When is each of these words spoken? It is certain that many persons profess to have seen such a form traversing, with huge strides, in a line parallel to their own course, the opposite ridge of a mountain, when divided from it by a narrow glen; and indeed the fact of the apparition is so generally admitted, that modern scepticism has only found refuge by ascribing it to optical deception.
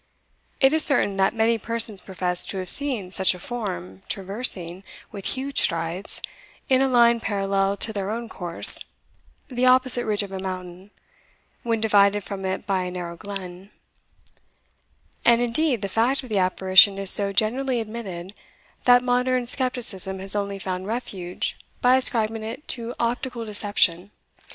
It 0.59 0.73
is 0.73 0.83
certain 0.83 1.17
that 1.17 1.35
many 1.35 1.59
persons 1.59 2.01
profess 2.01 2.43
to 2.45 2.57
have 2.57 2.71
seen 2.71 3.11
such 3.11 3.35
a 3.35 3.39
form 3.39 4.01
traversing, 4.09 4.83
with 5.11 5.27
huge 5.37 5.59
strides, 5.59 6.23
in 6.67 6.81
a 6.81 6.87
line 6.89 7.19
parallel 7.19 7.77
to 7.77 7.93
their 7.93 8.09
own 8.09 8.27
course, 8.27 8.79
the 9.47 9.67
opposite 9.67 10.07
ridge 10.07 10.23
of 10.23 10.31
a 10.31 10.39
mountain, 10.39 10.89
when 11.61 11.79
divided 11.79 12.23
from 12.23 12.45
it 12.45 12.65
by 12.65 12.85
a 12.85 12.89
narrow 12.89 13.15
glen; 13.15 13.69
and 15.23 15.39
indeed 15.39 15.83
the 15.83 15.87
fact 15.87 16.23
of 16.23 16.29
the 16.29 16.39
apparition 16.39 16.97
is 16.97 17.11
so 17.11 17.31
generally 17.31 17.79
admitted, 17.79 18.33
that 18.85 19.03
modern 19.03 19.45
scepticism 19.45 20.17
has 20.17 20.35
only 20.35 20.57
found 20.57 20.87
refuge 20.87 21.57
by 21.79 21.95
ascribing 21.95 22.41
it 22.41 22.67
to 22.69 22.95
optical 22.99 23.45
deception. 23.45 24.09